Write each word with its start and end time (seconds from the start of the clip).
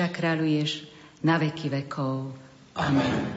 a 0.00 0.08
kráľuješ 0.08 0.88
na 1.20 1.36
veky 1.36 1.68
vekov. 1.68 2.32
Amen. 2.78 3.28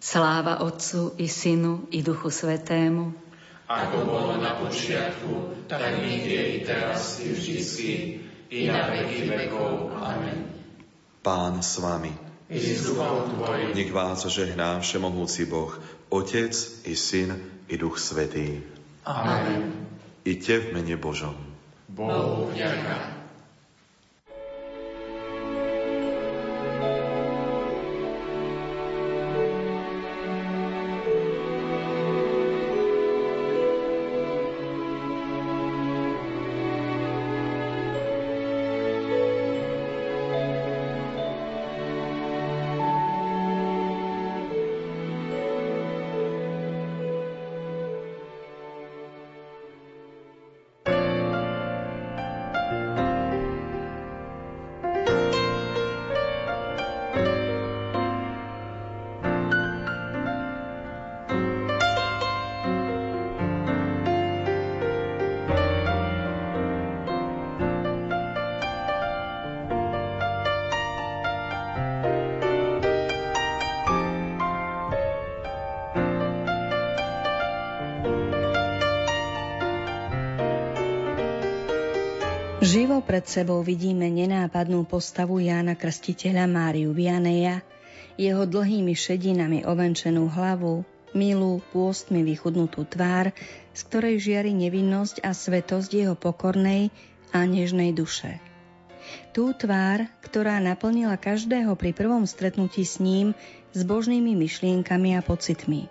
Sláva 0.00 0.62
Otcu 0.62 1.18
i 1.18 1.26
Synu 1.26 1.90
i 1.90 2.00
Duchu 2.00 2.30
Svetému, 2.30 3.30
ako 3.70 3.96
bolo 4.02 4.34
na 4.42 4.58
počiatku, 4.58 5.62
tak 5.70 6.02
nie 6.02 6.58
i 6.58 6.66
teraz 6.66 7.22
i 7.22 7.30
vždycky, 7.30 8.18
i 8.50 8.66
na 8.66 8.90
veky 8.90 9.30
vekov. 9.30 9.94
Amen. 9.94 10.50
Pán 11.22 11.62
s 11.62 11.78
vami. 11.78 12.10
Nech 12.50 13.94
vás 13.94 14.26
žehná 14.26 14.82
všemohúci 14.82 15.46
Boh, 15.46 15.70
Otec 16.10 16.50
i 16.82 16.98
Syn 16.98 17.38
i 17.70 17.78
Duch 17.78 18.02
Svetý. 18.02 18.58
Amen. 19.06 19.86
Iďte 20.26 20.66
v 20.66 20.66
mene 20.74 20.98
Božom. 20.98 21.38
Bohu 21.86 22.50
vďaka. 22.50 23.19
Živo 82.70 83.02
pred 83.02 83.26
sebou 83.26 83.66
vidíme 83.66 84.06
nenápadnú 84.06 84.86
postavu 84.86 85.42
Jána 85.42 85.74
Krstiteľa 85.74 86.46
Máriu 86.46 86.94
Vianeja, 86.94 87.66
jeho 88.14 88.46
dlhými 88.46 88.94
šedinami 88.94 89.66
ovenčenú 89.66 90.30
hlavu, 90.30 90.86
milú, 91.10 91.58
pôstmi 91.74 92.22
vychudnutú 92.22 92.86
tvár, 92.86 93.34
z 93.74 93.80
ktorej 93.90 94.22
žiari 94.22 94.54
nevinnosť 94.54 95.18
a 95.26 95.34
svetosť 95.34 95.90
jeho 95.90 96.14
pokornej 96.14 96.94
a 97.34 97.42
nežnej 97.42 97.90
duše. 97.90 98.38
Tú 99.34 99.50
tvár, 99.50 100.06
ktorá 100.22 100.62
naplnila 100.62 101.18
každého 101.18 101.74
pri 101.74 101.90
prvom 101.90 102.22
stretnutí 102.22 102.86
s 102.86 103.02
ním 103.02 103.34
s 103.74 103.82
božnými 103.82 104.38
myšlienkami 104.38 105.18
a 105.18 105.26
pocitmi. 105.26 105.90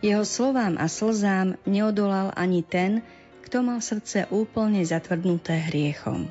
Jeho 0.00 0.24
slovám 0.24 0.80
a 0.80 0.88
slzám 0.88 1.60
neodolal 1.68 2.32
ani 2.40 2.64
ten, 2.64 3.04
kto 3.50 3.66
mal 3.66 3.82
srdce 3.82 4.30
úplne 4.30 4.78
zatvrdnuté 4.86 5.58
hriechom. 5.66 6.30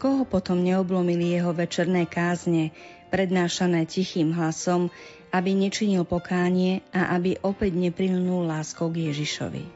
Koho 0.00 0.24
potom 0.24 0.64
neoblomili 0.64 1.36
jeho 1.36 1.52
večerné 1.52 2.08
kázne, 2.08 2.72
prednášané 3.12 3.84
tichým 3.84 4.32
hlasom, 4.32 4.88
aby 5.36 5.52
nečinil 5.52 6.08
pokánie 6.08 6.80
a 6.96 7.12
aby 7.12 7.36
opäť 7.44 7.76
neprilnul 7.76 8.48
láskou 8.48 8.88
k 8.88 9.12
Ježišovi. 9.12 9.68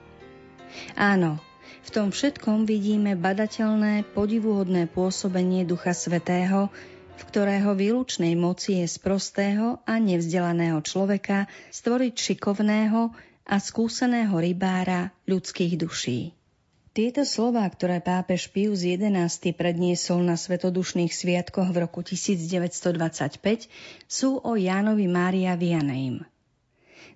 Áno, 0.96 1.36
v 1.84 1.88
tom 1.92 2.16
všetkom 2.16 2.64
vidíme 2.64 3.12
badateľné, 3.12 4.08
podivuhodné 4.16 4.88
pôsobenie 4.88 5.68
Ducha 5.68 5.92
Svetého, 5.92 6.72
v 7.20 7.22
ktorého 7.28 7.76
výlučnej 7.76 8.32
moci 8.40 8.80
je 8.80 8.88
z 8.88 8.96
prostého 9.04 9.84
a 9.84 10.00
nevzdelaného 10.00 10.80
človeka 10.80 11.44
stvoriť 11.68 12.14
šikovného, 12.16 13.12
a 13.50 13.58
skúseného 13.58 14.38
rybára 14.38 15.10
ľudských 15.26 15.74
duší. 15.74 16.30
Tieto 16.90 17.26
slová, 17.26 17.66
ktoré 17.66 17.98
pápež 17.98 18.50
Pius 18.50 18.86
XI 18.86 19.26
predniesol 19.54 20.22
na 20.22 20.38
svetodušných 20.38 21.10
sviatkoch 21.10 21.70
v 21.74 21.86
roku 21.86 22.02
1925, 22.02 23.66
sú 24.06 24.38
o 24.42 24.54
Jánovi 24.54 25.06
Mária 25.10 25.58
Vianeim. 25.58 26.22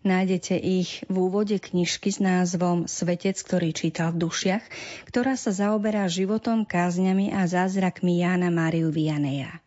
Nájdete 0.05 0.61
ich 0.61 1.01
v 1.09 1.17
úvode 1.17 1.57
knižky 1.57 2.13
s 2.13 2.21
názvom 2.21 2.85
Svetec, 2.85 3.41
ktorý 3.41 3.73
čítal 3.73 4.13
v 4.13 4.29
dušiach, 4.29 4.63
ktorá 5.09 5.33
sa 5.33 5.49
zaoberá 5.49 6.05
životom, 6.13 6.69
kázňami 6.69 7.33
a 7.33 7.49
zázrakmi 7.49 8.21
Jána 8.21 8.53
Máriu 8.53 8.93
Vianeja. 8.93 9.64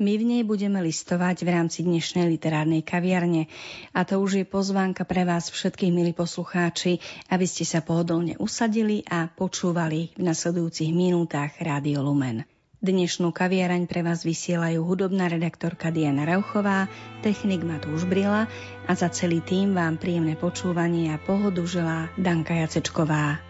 My 0.00 0.16
v 0.16 0.24
nej 0.24 0.42
budeme 0.48 0.80
listovať 0.80 1.44
v 1.44 1.48
rámci 1.52 1.84
dnešnej 1.84 2.24
literárnej 2.24 2.80
kaviarne 2.80 3.52
a 3.92 4.00
to 4.08 4.16
už 4.16 4.40
je 4.40 4.46
pozvánka 4.48 5.04
pre 5.04 5.28
vás 5.28 5.52
všetkých, 5.52 5.92
milí 5.92 6.16
poslucháči, 6.16 7.04
aby 7.28 7.44
ste 7.44 7.68
sa 7.68 7.84
pohodlne 7.84 8.32
usadili 8.40 9.04
a 9.04 9.28
počúvali 9.28 10.16
v 10.16 10.24
nasledujúcich 10.24 10.96
minútach 10.96 11.52
Rádio 11.60 12.00
Lumen. 12.00 12.48
Dnešnú 12.80 13.28
kaviaraň 13.28 13.84
pre 13.84 14.00
vás 14.00 14.24
vysielajú 14.24 14.88
hudobná 14.88 15.28
redaktorka 15.28 15.92
Diana 15.92 16.24
Rauchová, 16.24 16.88
technik 17.20 17.60
Matúš 17.60 18.08
Brila 18.08 18.48
a 18.88 18.92
za 18.96 19.12
celý 19.12 19.44
tým 19.44 19.76
vám 19.76 20.00
príjemné 20.00 20.32
počúvanie 20.32 21.12
a 21.12 21.20
pohodu 21.20 21.60
želá 21.68 22.08
Danka 22.16 22.56
Jacečková. 22.56 23.49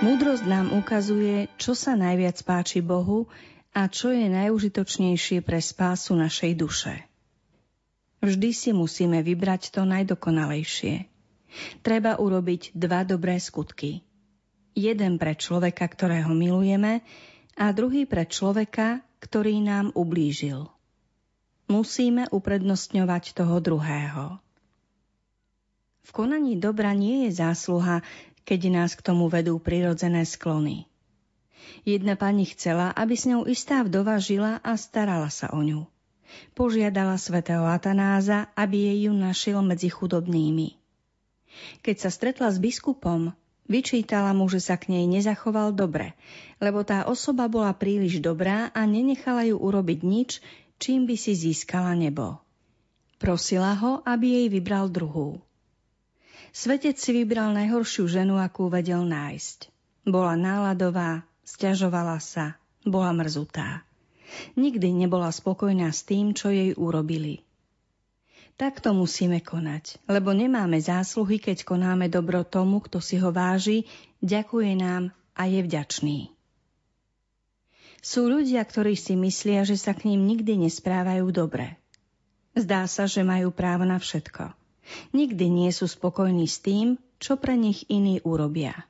Múdrosť 0.00 0.48
nám 0.48 0.72
ukazuje, 0.72 1.52
čo 1.60 1.76
sa 1.76 1.92
najviac 1.92 2.40
páči 2.40 2.80
Bohu 2.80 3.28
a 3.76 3.84
čo 3.84 4.08
je 4.08 4.32
najužitočnejšie 4.32 5.44
pre 5.44 5.60
spásu 5.60 6.16
našej 6.16 6.56
duše. 6.56 7.04
Vždy 8.24 8.50
si 8.56 8.72
musíme 8.72 9.20
vybrať 9.20 9.76
to 9.76 9.84
najdokonalejšie. 9.84 11.04
Treba 11.84 12.16
urobiť 12.16 12.72
dva 12.72 13.04
dobré 13.04 13.36
skutky. 13.36 14.00
Jeden 14.72 15.20
pre 15.20 15.36
človeka, 15.36 15.84
ktorého 15.84 16.32
milujeme, 16.32 17.04
a 17.60 17.68
druhý 17.68 18.08
pre 18.08 18.24
človeka, 18.24 19.04
ktorý 19.20 19.60
nám 19.60 19.92
ublížil. 19.92 20.64
Musíme 21.68 22.24
uprednostňovať 22.32 23.36
toho 23.36 23.60
druhého. 23.60 24.40
V 26.00 26.10
konaní 26.16 26.56
dobra 26.56 26.96
nie 26.96 27.28
je 27.28 27.36
zásluha 27.36 28.00
keď 28.44 28.60
nás 28.72 28.92
k 28.96 29.04
tomu 29.04 29.30
vedú 29.30 29.56
prirodzené 29.60 30.26
sklony. 30.26 30.90
Jedna 31.86 32.18
pani 32.18 32.44
chcela, 32.48 32.92
aby 32.92 33.14
s 33.16 33.24
ňou 33.24 33.48
istá 33.48 33.80
vdova 33.80 34.20
žila 34.20 34.60
a 34.60 34.76
starala 34.76 35.32
sa 35.32 35.52
o 35.54 35.60
ňu. 35.64 35.88
Požiadala 36.54 37.18
svätého 37.18 37.66
Atanáza, 37.66 38.52
aby 38.54 38.90
jej 38.90 39.10
ju 39.10 39.12
našiel 39.16 39.60
medzi 39.66 39.90
chudobnými. 39.90 40.78
Keď 41.82 41.96
sa 41.98 42.10
stretla 42.12 42.48
s 42.54 42.62
biskupom, 42.62 43.34
vyčítala 43.66 44.30
mu, 44.30 44.46
že 44.46 44.62
sa 44.62 44.78
k 44.78 44.94
nej 44.94 45.06
nezachoval 45.10 45.74
dobre, 45.74 46.14
lebo 46.62 46.86
tá 46.86 47.06
osoba 47.10 47.50
bola 47.50 47.74
príliš 47.74 48.22
dobrá 48.22 48.70
a 48.70 48.86
nenechala 48.86 49.42
ju 49.46 49.58
urobiť 49.58 50.00
nič, 50.06 50.30
čím 50.78 51.10
by 51.10 51.16
si 51.18 51.34
získala 51.34 51.98
nebo. 51.98 52.38
Prosila 53.20 53.76
ho, 53.76 54.00
aby 54.06 54.42
jej 54.42 54.46
vybral 54.48 54.88
druhú. 54.88 55.42
Svetec 56.50 56.98
si 56.98 57.14
vybral 57.14 57.54
najhoršiu 57.54 58.10
ženu, 58.10 58.38
akú 58.42 58.66
vedel 58.66 59.06
nájsť. 59.06 59.70
Bola 60.02 60.34
náladová, 60.34 61.22
stiažovala 61.46 62.18
sa, 62.18 62.58
bola 62.82 63.14
mrzutá. 63.14 63.86
Nikdy 64.58 65.06
nebola 65.06 65.30
spokojná 65.30 65.90
s 65.94 66.02
tým, 66.06 66.34
čo 66.34 66.50
jej 66.50 66.74
urobili. 66.74 67.42
Takto 68.60 68.92
musíme 68.92 69.40
konať, 69.40 70.04
lebo 70.04 70.36
nemáme 70.36 70.76
zásluhy, 70.76 71.40
keď 71.40 71.64
konáme 71.64 72.12
dobro 72.12 72.44
tomu, 72.44 72.84
kto 72.84 73.00
si 73.00 73.16
ho 73.16 73.32
váži, 73.32 73.88
ďakuje 74.20 74.76
nám 74.76 75.16
a 75.32 75.48
je 75.48 75.64
vďačný. 75.64 76.18
Sú 78.04 78.28
ľudia, 78.28 78.60
ktorí 78.60 79.00
si 79.00 79.16
myslia, 79.16 79.64
že 79.64 79.80
sa 79.80 79.96
k 79.96 80.12
ním 80.12 80.28
nikdy 80.28 80.68
nesprávajú 80.68 81.24
dobre. 81.32 81.80
Zdá 82.52 82.84
sa, 82.84 83.08
že 83.08 83.24
majú 83.24 83.48
právo 83.48 83.88
na 83.88 83.96
všetko. 83.96 84.59
Nikdy 85.12 85.46
nie 85.50 85.70
sú 85.70 85.90
spokojní 85.90 86.46
s 86.46 86.62
tým, 86.62 86.98
čo 87.20 87.36
pre 87.36 87.54
nich 87.54 87.86
iní 87.92 88.18
urobia. 88.24 88.88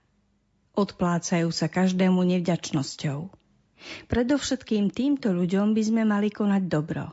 Odplácajú 0.79 1.50
sa 1.50 1.67
každému 1.67 2.23
nevďačnosťou. 2.23 3.29
Predovšetkým 4.06 4.93
týmto 4.93 5.32
ľuďom 5.32 5.73
by 5.73 5.82
sme 5.82 6.02
mali 6.05 6.29
konať 6.31 6.62
dobro. 6.69 7.11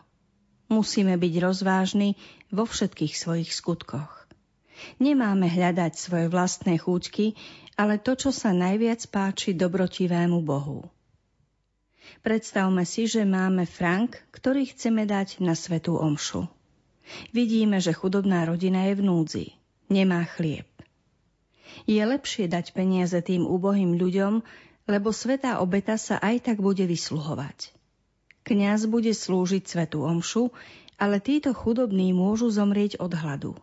Musíme 0.67 1.15
byť 1.15 1.33
rozvážni 1.39 2.19
vo 2.51 2.67
všetkých 2.67 3.13
svojich 3.15 3.51
skutkoch. 3.55 4.27
Nemáme 5.01 5.47
hľadať 5.49 5.93
svoje 5.97 6.27
vlastné 6.29 6.77
chúťky, 6.77 7.33
ale 7.79 7.97
to, 7.97 8.13
čo 8.13 8.29
sa 8.29 8.53
najviac 8.53 8.99
páči 9.09 9.57
dobrotivému 9.57 10.43
Bohu. 10.43 10.85
Predstavme 12.21 12.83
si, 12.83 13.07
že 13.07 13.27
máme 13.27 13.67
frank, 13.67 14.21
ktorý 14.31 14.69
chceme 14.69 15.07
dať 15.07 15.39
na 15.43 15.55
svetú 15.55 15.97
omšu. 15.97 16.47
Vidíme, 17.31 17.80
že 17.80 17.95
chudobná 17.95 18.44
rodina 18.48 18.88
je 18.92 18.94
v 19.00 19.06
núdzi. 19.06 19.45
Nemá 19.88 20.27
chlieb. 20.27 20.68
Je 21.88 22.00
lepšie 22.04 22.51
dať 22.51 22.75
peniaze 22.75 23.15
tým 23.24 23.48
úbohým 23.48 23.95
ľuďom, 23.95 24.44
lebo 24.88 25.12
svetá 25.12 25.59
obeta 25.59 25.95
sa 26.00 26.19
aj 26.19 26.51
tak 26.51 26.57
bude 26.63 26.83
vysluhovať. 26.83 27.71
Kňaz 28.48 28.88
bude 28.88 29.12
slúžiť 29.12 29.68
svetu 29.68 30.07
omšu, 30.07 30.56
ale 30.95 31.19
títo 31.19 31.51
chudobní 31.51 32.15
môžu 32.15 32.48
zomrieť 32.48 32.98
od 33.04 33.12
hladu. 33.12 33.54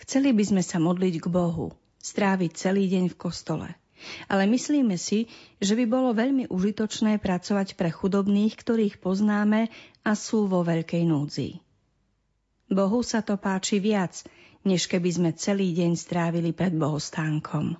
Chceli 0.00 0.34
by 0.34 0.44
sme 0.48 0.62
sa 0.64 0.82
modliť 0.82 1.22
k 1.22 1.26
Bohu, 1.28 1.76
stráviť 2.02 2.50
celý 2.56 2.88
deň 2.90 3.12
v 3.12 3.16
kostole. 3.20 3.68
Ale 4.26 4.50
myslíme 4.50 4.98
si, 4.98 5.30
že 5.62 5.78
by 5.78 5.84
bolo 5.86 6.10
veľmi 6.12 6.50
užitočné 6.50 7.22
pracovať 7.22 7.74
pre 7.78 7.90
chudobných, 7.90 8.54
ktorých 8.58 8.98
poznáme 8.98 9.70
a 10.02 10.10
sú 10.18 10.50
vo 10.50 10.66
veľkej 10.66 11.02
núdzi. 11.06 11.62
Bohu 12.72 13.00
sa 13.04 13.20
to 13.20 13.36
páči 13.36 13.78
viac, 13.78 14.24
než 14.64 14.88
keby 14.88 15.10
sme 15.12 15.30
celý 15.36 15.74
deň 15.76 15.92
strávili 15.98 16.50
pred 16.56 16.72
bohostánkom. 16.72 17.76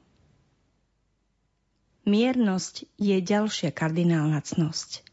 Miernosť 2.03 2.99
je 2.99 3.17
ďalšia 3.23 3.71
kardinálna 3.71 4.43
cnosť. 4.43 5.07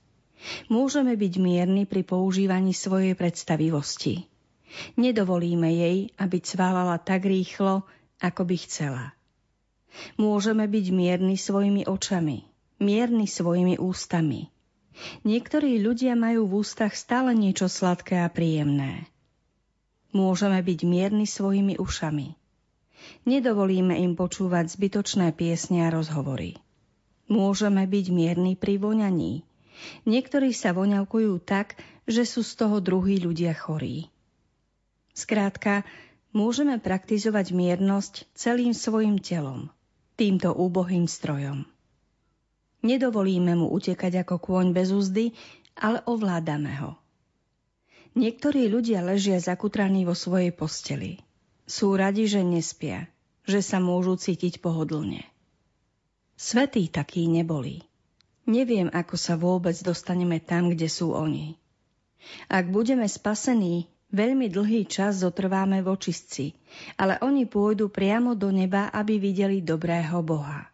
Môžeme 0.74 1.14
byť 1.14 1.34
mierni 1.38 1.86
pri 1.86 2.02
používaní 2.02 2.74
svojej 2.74 3.14
predstavivosti. 3.14 4.26
Nedovolíme 4.98 5.70
jej, 5.70 5.98
aby 6.18 6.38
cválala 6.42 6.98
tak 6.98 7.30
rýchlo, 7.30 7.86
ako 8.18 8.42
by 8.46 8.56
chcela. 8.66 9.19
Môžeme 10.20 10.68
byť 10.68 10.86
mierni 10.92 11.36
svojimi 11.36 11.88
očami, 11.88 12.46
mierni 12.80 13.28
svojimi 13.28 13.80
ústami. 13.80 14.52
Niektorí 15.24 15.80
ľudia 15.80 16.16
majú 16.16 16.48
v 16.48 16.54
ústach 16.60 16.92
stále 16.92 17.32
niečo 17.32 17.72
sladké 17.72 18.20
a 18.20 18.28
príjemné. 18.28 19.08
Môžeme 20.12 20.60
byť 20.60 20.80
mierni 20.84 21.24
svojimi 21.24 21.80
ušami. 21.80 22.36
Nedovolíme 23.24 23.96
im 23.96 24.20
počúvať 24.20 24.76
zbytočné 24.76 25.32
piesne 25.32 25.88
a 25.88 25.94
rozhovory. 25.94 26.60
Môžeme 27.32 27.88
byť 27.88 28.06
mierni 28.12 28.60
pri 28.60 28.76
voňaní. 28.76 29.48
Niektorí 30.04 30.52
sa 30.52 30.76
voňavkujú 30.76 31.40
tak, 31.48 31.80
že 32.10 32.28
sú 32.28 32.44
z 32.44 32.60
toho 32.60 32.84
druhí 32.84 33.22
ľudia 33.22 33.56
chorí. 33.56 34.12
Skrátka, 35.16 35.88
môžeme 36.36 36.76
praktizovať 36.82 37.56
miernosť 37.56 38.28
celým 38.36 38.76
svojim 38.76 39.16
telom– 39.24 39.72
týmto 40.20 40.52
úbohým 40.52 41.08
strojom. 41.08 41.64
Nedovolíme 42.84 43.56
mu 43.56 43.72
utekať 43.72 44.28
ako 44.28 44.36
kôň 44.44 44.76
bez 44.76 44.92
úzdy, 44.92 45.32
ale 45.80 46.04
ovládame 46.04 46.76
ho. 46.84 47.00
Niektorí 48.20 48.68
ľudia 48.68 49.00
ležia 49.00 49.40
zakutraní 49.40 50.04
vo 50.04 50.12
svojej 50.12 50.52
posteli. 50.52 51.24
Sú 51.64 51.96
radi, 51.96 52.28
že 52.28 52.44
nespia, 52.44 53.08
že 53.48 53.64
sa 53.64 53.80
môžu 53.80 54.20
cítiť 54.20 54.60
pohodlne. 54.60 55.24
Svetí 56.36 56.92
takí 56.92 57.32
neboli. 57.32 57.88
Neviem, 58.44 58.92
ako 58.92 59.16
sa 59.16 59.40
vôbec 59.40 59.78
dostaneme 59.80 60.44
tam, 60.44 60.74
kde 60.74 60.90
sú 60.92 61.16
oni. 61.16 61.56
Ak 62.52 62.68
budeme 62.68 63.08
spasení, 63.08 63.88
Veľmi 64.10 64.50
dlhý 64.50 64.90
čas 64.90 65.22
zotrváme 65.22 65.86
v 65.86 65.88
očistci, 65.94 66.58
ale 66.98 67.22
oni 67.22 67.46
pôjdu 67.46 67.94
priamo 67.94 68.34
do 68.34 68.50
neba, 68.50 68.90
aby 68.90 69.22
videli 69.22 69.62
dobrého 69.62 70.26
Boha. 70.26 70.66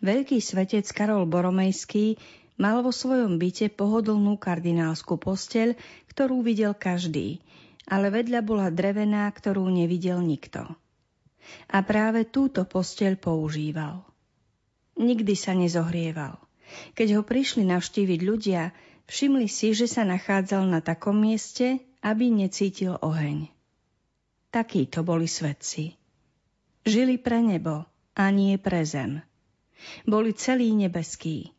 Veľký 0.00 0.40
svetec 0.40 0.88
Karol 0.96 1.28
Boromejský 1.28 2.16
mal 2.56 2.80
vo 2.80 2.88
svojom 2.88 3.36
byte 3.36 3.68
pohodlnú 3.72 4.40
kardinálsku 4.40 5.20
posteľ, 5.20 5.76
ktorú 6.08 6.40
videl 6.40 6.72
každý, 6.72 7.44
ale 7.84 8.08
vedľa 8.08 8.40
bola 8.40 8.68
drevená, 8.72 9.28
ktorú 9.28 9.68
nevidel 9.68 10.24
nikto. 10.24 10.64
A 11.68 11.78
práve 11.84 12.26
túto 12.26 12.64
posteľ 12.64 13.20
používal. 13.20 14.02
Nikdy 14.96 15.34
sa 15.36 15.52
nezohrieval. 15.52 16.40
Keď 16.96 17.20
ho 17.20 17.22
prišli 17.22 17.62
navštíviť 17.68 18.20
ľudia, 18.24 18.72
Všimli 19.06 19.46
si, 19.46 19.70
že 19.70 19.86
sa 19.86 20.02
nachádzal 20.02 20.66
na 20.66 20.82
takom 20.82 21.14
mieste, 21.14 21.78
aby 22.02 22.26
necítil 22.26 22.98
oheň. 22.98 23.46
Takí 24.50 24.90
to 24.90 25.06
boli 25.06 25.30
svetci. 25.30 25.94
Žili 26.82 27.18
pre 27.18 27.38
nebo 27.42 27.86
a 28.18 28.24
nie 28.34 28.58
pre 28.58 28.82
zem. 28.82 29.22
Boli 30.06 30.34
celí 30.34 30.74
nebeskí 30.74 31.54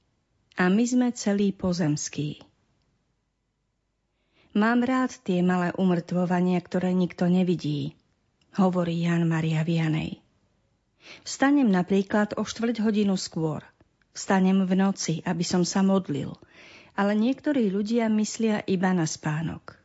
a 0.60 0.68
my 0.68 0.84
sme 0.84 1.08
celí 1.16 1.56
pozemskí. 1.56 2.44
Mám 4.58 4.84
rád 4.84 5.16
tie 5.22 5.46
malé 5.46 5.70
umrtvovania, 5.78 6.58
ktoré 6.60 6.92
nikto 6.92 7.30
nevidí, 7.30 7.94
hovorí 8.58 9.06
Jan 9.06 9.30
Maria 9.30 9.62
Vianej. 9.62 10.18
Vstanem 11.24 11.70
napríklad 11.70 12.36
o 12.36 12.44
štvrť 12.44 12.84
hodinu 12.84 13.16
skôr. 13.16 13.64
Vstanem 14.18 14.66
v 14.66 14.74
noci, 14.74 15.22
aby 15.24 15.46
som 15.46 15.64
sa 15.64 15.80
modlil– 15.86 16.36
ale 16.98 17.14
niektorí 17.14 17.70
ľudia 17.70 18.10
myslia 18.10 18.66
iba 18.66 18.90
na 18.92 19.06
spánok. 19.06 19.78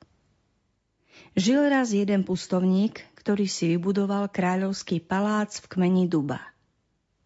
Žil 1.37 1.69
raz 1.69 1.93
jeden 1.93 2.25
pustovník, 2.25 3.05
ktorý 3.21 3.45
si 3.45 3.69
vybudoval 3.77 4.33
kráľovský 4.33 5.05
palác 5.05 5.61
v 5.61 5.67
kmeni 5.69 6.09
duba. 6.09 6.41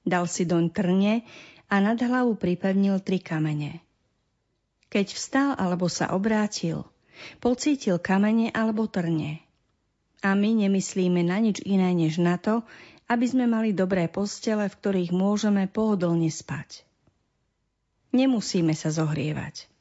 Dal 0.03 0.27
si 0.27 0.43
doň 0.47 0.75
trne 0.75 1.23
a 1.71 1.75
nad 1.79 1.99
hlavu 1.99 2.35
pripevnil 2.39 3.03
tri 3.03 3.23
kamene. 3.23 3.83
Keď 4.91 5.07
vstal 5.15 5.51
alebo 5.59 5.91
sa 5.91 6.15
obrátil, 6.15 6.87
pocítil 7.43 7.99
kamene 7.99 8.55
alebo 8.55 8.87
trne. 8.87 9.43
A 10.23 10.35
my 10.35 10.67
nemyslíme 10.67 11.23
na 11.27 11.39
nič 11.43 11.63
iné 11.63 11.91
než 11.95 12.19
na 12.23 12.39
to, 12.39 12.63
aby 13.07 13.27
sme 13.27 13.47
mali 13.47 13.71
dobré 13.71 14.11
postele, 14.11 14.67
v 14.67 14.79
ktorých 14.79 15.11
môžeme 15.15 15.71
pohodlne 15.71 16.31
spať. 16.31 16.83
Nemusíme 18.15 18.75
sa 18.75 18.91
zohrievať. 18.95 19.76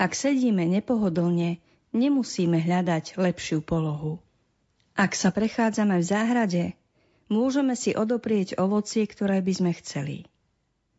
Ak 0.00 0.16
sedíme 0.16 0.64
nepohodlne, 0.64 1.60
nemusíme 1.92 2.58
hľadať 2.60 3.20
lepšiu 3.20 3.60
polohu. 3.60 4.20
Ak 4.98 5.14
sa 5.14 5.30
prechádzame 5.30 6.00
v 6.00 6.08
záhrade, 6.08 6.64
môžeme 7.30 7.78
si 7.78 7.94
odoprieť 7.94 8.58
ovocie, 8.58 9.06
ktoré 9.06 9.38
by 9.44 9.52
sme 9.54 9.72
chceli. 9.78 10.26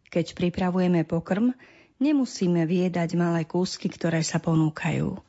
Keď 0.09 0.33
pripravujeme 0.33 1.05
pokrm, 1.05 1.53
nemusíme 2.01 2.63
viedať 2.65 3.13
malé 3.19 3.43
kúsky, 3.45 3.91
ktoré 3.91 4.23
sa 4.23 4.39
ponúkajú. 4.41 5.19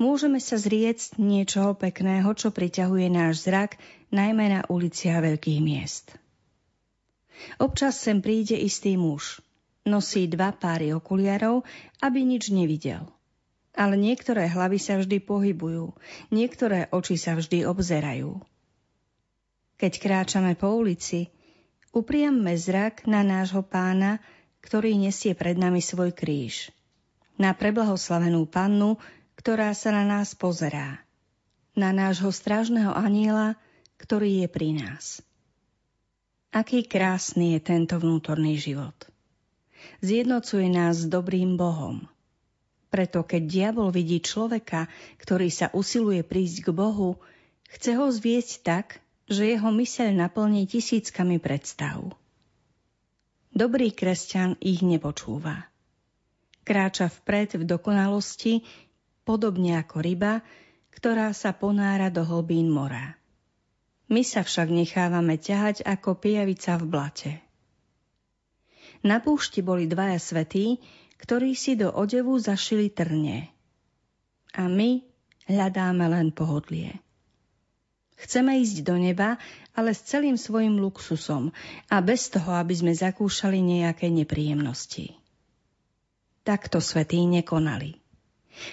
Môžeme 0.00 0.40
sa 0.40 0.56
zrieť 0.56 1.14
niečoho 1.20 1.76
pekného, 1.76 2.32
čo 2.32 2.48
priťahuje 2.50 3.06
náš 3.12 3.44
zrak, 3.44 3.76
najmä 4.08 4.48
na 4.48 4.60
uliciach 4.66 5.20
veľkých 5.20 5.60
miest. 5.60 6.16
Občas 7.62 8.00
sem 8.00 8.18
príde 8.18 8.58
istý 8.58 8.98
muž. 8.98 9.38
Nosí 9.88 10.28
dva 10.28 10.52
páry 10.52 10.92
okuliarov, 10.92 11.64
aby 12.04 12.20
nič 12.20 12.52
nevidel. 12.52 13.08
Ale 13.72 13.96
niektoré 13.96 14.44
hlavy 14.52 14.76
sa 14.76 15.00
vždy 15.00 15.24
pohybujú, 15.24 15.96
niektoré 16.28 16.92
oči 16.92 17.16
sa 17.16 17.32
vždy 17.32 17.64
obzerajú. 17.64 18.36
Keď 19.78 19.92
kráčame 19.96 20.52
po 20.58 20.76
ulici, 20.76 21.32
upriamme 21.96 22.52
zrak 22.52 23.08
na 23.08 23.24
nášho 23.24 23.64
pána, 23.64 24.20
ktorý 24.60 24.98
nesie 24.98 25.32
pred 25.32 25.56
nami 25.56 25.80
svoj 25.80 26.12
kríž. 26.12 26.74
Na 27.38 27.54
preblahoslavenú 27.54 28.44
pannu, 28.50 28.98
ktorá 29.38 29.70
sa 29.72 29.94
na 29.94 30.02
nás 30.02 30.34
pozerá. 30.34 31.00
Na 31.78 31.94
nášho 31.94 32.34
strážneho 32.34 32.90
aniela, 32.90 33.54
ktorý 34.02 34.42
je 34.42 34.48
pri 34.50 34.74
nás. 34.74 35.22
Aký 36.50 36.82
krásny 36.82 37.54
je 37.54 37.60
tento 37.62 37.94
vnútorný 38.02 38.58
život. 38.58 38.96
Zjednocuje 40.00 40.66
nás 40.70 41.02
s 41.02 41.10
dobrým 41.10 41.58
Bohom. 41.58 42.06
Preto 42.88 43.20
keď 43.20 43.42
diabol 43.44 43.92
vidí 43.92 44.22
človeka, 44.24 44.88
ktorý 45.20 45.52
sa 45.52 45.68
usiluje 45.76 46.24
prísť 46.24 46.68
k 46.68 46.68
Bohu, 46.72 47.20
chce 47.68 48.00
ho 48.00 48.08
zviesť 48.08 48.52
tak, 48.64 48.86
že 49.28 49.44
jeho 49.44 49.68
myseľ 49.68 50.16
naplní 50.16 50.64
tisíckami 50.64 51.36
predstav. 51.36 52.00
Dobrý 53.52 53.92
kresťan 53.92 54.56
ich 54.64 54.80
nepočúva. 54.80 55.68
Kráča 56.64 57.12
vpred 57.12 57.60
v 57.60 57.64
dokonalosti, 57.64 58.64
podobne 59.24 59.76
ako 59.76 60.00
ryba, 60.00 60.40
ktorá 60.92 61.32
sa 61.36 61.52
ponára 61.52 62.08
do 62.08 62.24
hlbín 62.24 62.72
mora. 62.72 63.20
My 64.08 64.24
sa 64.24 64.40
však 64.40 64.72
nechávame 64.72 65.36
ťahať 65.36 65.84
ako 65.84 66.16
pijavica 66.16 66.80
v 66.80 66.84
blate. 66.88 67.32
Na 69.02 69.22
púšti 69.22 69.62
boli 69.62 69.86
dvaja 69.86 70.18
svetí, 70.18 70.82
ktorí 71.18 71.54
si 71.58 71.74
do 71.74 71.90
odevu 71.90 72.38
zašili 72.38 72.90
trne. 72.90 73.50
A 74.54 74.66
my 74.66 75.02
hľadáme 75.50 76.06
len 76.06 76.30
pohodlie. 76.30 76.98
Chceme 78.18 78.58
ísť 78.58 78.82
do 78.82 78.98
neba, 78.98 79.38
ale 79.78 79.94
s 79.94 80.02
celým 80.02 80.34
svojim 80.34 80.74
luxusom 80.82 81.54
a 81.86 81.96
bez 82.02 82.26
toho, 82.34 82.50
aby 82.58 82.74
sme 82.74 82.90
zakúšali 82.90 83.62
nejaké 83.62 84.10
nepríjemnosti. 84.10 85.14
Takto 86.42 86.82
svetí 86.82 87.22
nekonali. 87.28 87.94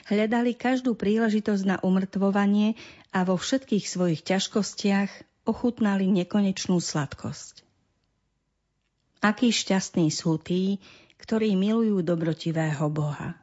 Hľadali 0.09 0.57
každú 0.57 0.97
príležitosť 0.97 1.63
na 1.67 1.77
umrtvovanie 1.85 2.73
a 3.13 3.21
vo 3.21 3.37
všetkých 3.37 3.85
svojich 3.85 4.25
ťažkostiach 4.25 5.45
ochutnali 5.45 6.09
nekonečnú 6.09 6.81
sladkosť. 6.81 7.64
Akí 9.25 9.49
šťastní 9.49 10.13
sú 10.13 10.37
tí, 10.37 10.77
ktorí 11.17 11.57
milujú 11.57 12.05
dobrotivého 12.05 12.85
Boha. 12.93 13.33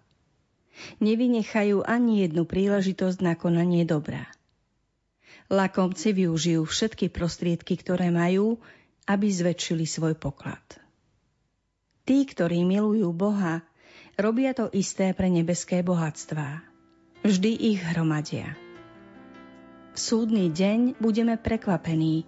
Nevynechajú 1.03 1.83
ani 1.83 2.23
jednu 2.23 2.47
príležitosť 2.47 3.19
na 3.19 3.35
konanie 3.35 3.83
dobra– 3.83 4.31
Lakomci 5.53 6.17
využijú 6.17 6.65
všetky 6.65 7.13
prostriedky, 7.13 7.77
ktoré 7.77 8.09
majú, 8.09 8.57
aby 9.05 9.29
zväčšili 9.29 9.85
svoj 9.85 10.17
poklad. 10.17 10.65
Tí, 12.09 12.25
ktorí 12.25 12.65
milujú 12.65 13.13
Boha, 13.13 13.61
robia 14.17 14.57
to 14.57 14.73
isté 14.73 15.13
pre 15.13 15.29
nebeské 15.29 15.85
bohatstvá. 15.85 16.65
Vždy 17.21 17.53
ich 17.53 17.85
hromadia. 17.85 18.57
V 19.93 19.99
súdny 20.01 20.49
deň 20.49 20.97
budeme 21.05 21.37
prekvapení, 21.37 22.25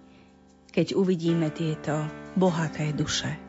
keď 0.69 0.93
uvidíme 0.93 1.49
tieto 1.49 2.05
bohaté 2.37 2.93
duše. 2.93 3.44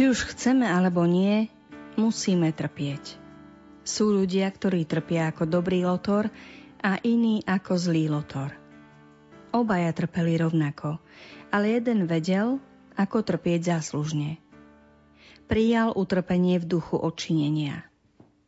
Či 0.00 0.08
už 0.08 0.32
chceme 0.32 0.64
alebo 0.64 1.04
nie, 1.04 1.52
musíme 2.00 2.48
trpieť. 2.56 3.20
Sú 3.84 4.08
ľudia, 4.08 4.48
ktorí 4.48 4.88
trpia 4.88 5.28
ako 5.28 5.44
dobrý 5.44 5.84
lotor 5.84 6.32
a 6.80 6.96
iní 7.04 7.44
ako 7.44 7.76
zlý 7.76 8.08
lotor. 8.08 8.48
Obaja 9.52 9.92
trpeli 9.92 10.40
rovnako, 10.40 10.96
ale 11.52 11.76
jeden 11.76 12.08
vedel, 12.08 12.56
ako 12.96 13.20
trpieť 13.20 13.76
záslužne. 13.76 14.40
Prijal 15.44 15.92
utrpenie 15.92 16.56
v 16.56 16.80
duchu 16.80 16.96
odčinenia. 16.96 17.84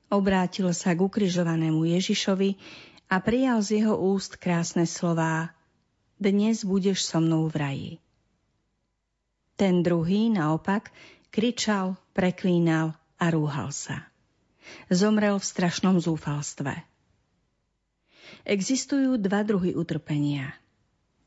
Obrátil 0.09 0.73
sa 0.73 0.97
k 0.97 1.05
ukrižovanému 1.05 1.85
Ježišovi 1.85 2.57
a 3.13 3.21
prijal 3.21 3.61
z 3.61 3.85
jeho 3.85 4.01
úst 4.01 4.41
krásne 4.41 4.89
slová 4.89 5.53
Dnes 6.17 6.65
budeš 6.65 7.05
so 7.05 7.21
mnou 7.21 7.45
v 7.53 7.57
raji. 7.61 7.93
Ten 9.61 9.85
druhý, 9.85 10.33
naopak, 10.33 10.89
kričal, 11.33 11.97
preklínal 12.13 12.93
a 13.17 13.33
rúhal 13.33 13.73
sa. 13.73 14.13
Zomrel 14.93 15.41
v 15.41 15.49
strašnom 15.49 15.97
zúfalstve. 15.99 16.85
Existujú 18.45 19.17
dva 19.17 19.41
druhy 19.43 19.73
utrpenia. 19.73 20.53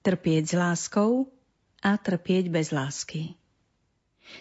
Trpieť 0.06 0.44
s 0.46 0.54
láskou 0.54 1.34
a 1.82 1.98
trpieť 1.98 2.54
bez 2.54 2.70
lásky. 2.70 3.34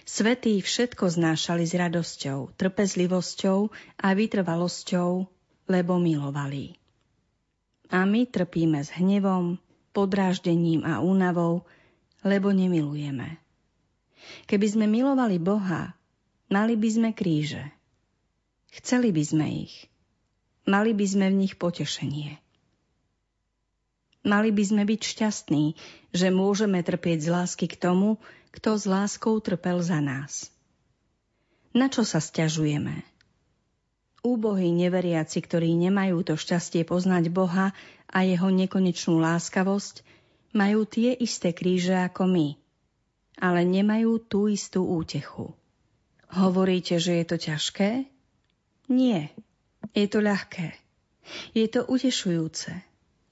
Svetí 0.05 0.61
všetko 0.65 1.13
znášali 1.13 1.65
s 1.65 1.77
radosťou, 1.77 2.57
trpezlivosťou 2.57 3.59
a 4.01 4.09
vytrvalosťou, 4.17 5.11
lebo 5.69 5.93
milovali. 6.01 6.77
A 7.93 8.09
my 8.09 8.25
trpíme 8.25 8.81
s 8.81 8.93
hnevom, 8.97 9.61
podráždením 9.93 10.89
a 10.89 11.05
únavou, 11.05 11.69
lebo 12.25 12.49
nemilujeme. 12.49 13.44
Keby 14.47 14.67
sme 14.67 14.87
milovali 14.87 15.41
Boha, 15.41 15.97
mali 16.53 16.75
by 16.77 16.89
sme 16.91 17.11
kríže. 17.17 17.65
Chceli 18.75 19.15
by 19.15 19.23
sme 19.25 19.47
ich. 19.69 19.87
Mali 20.67 20.97
by 20.97 21.07
sme 21.07 21.27
v 21.31 21.39
nich 21.45 21.55
potešenie. 21.61 22.41
Mali 24.25 24.51
by 24.57 24.65
sme 24.65 24.83
byť 24.89 25.01
šťastní, 25.05 25.65
že 26.17 26.33
môžeme 26.33 26.81
trpieť 26.81 27.19
z 27.21 27.29
lásky 27.29 27.67
k 27.69 27.77
tomu, 27.77 28.17
kto 28.57 28.81
s 28.81 28.89
láskou 28.89 29.37
trpel 29.45 29.85
za 29.85 30.01
nás. 30.01 30.49
Na 31.77 31.93
čo 31.93 32.09
sa 32.09 32.25
stiažujeme? 32.25 33.05
Úbohí 34.25 34.73
neveriaci, 34.73 35.45
ktorí 35.45 35.77
nemajú 35.77 36.25
to 36.25 36.41
šťastie 36.41 36.89
poznať 36.89 37.29
Boha 37.29 37.77
a 38.09 38.19
jeho 38.25 38.49
nekonečnú 38.49 39.21
láskavosť, 39.21 40.01
majú 40.57 40.89
tie 40.89 41.13
isté 41.13 41.53
kríže 41.53 41.93
ako 41.93 42.25
my, 42.25 42.47
ale 43.39 43.67
nemajú 43.67 44.23
tú 44.25 44.47
istú 44.47 44.87
útechu. 44.87 45.53
Hovoríte, 46.35 46.99
že 46.99 47.23
je 47.23 47.25
to 47.27 47.37
ťažké? 47.39 47.91
Nie, 48.91 49.31
je 49.95 50.07
to 50.11 50.19
ľahké. 50.19 50.75
Je 51.57 51.67
to 51.71 51.87
utešujúce. 51.87 52.71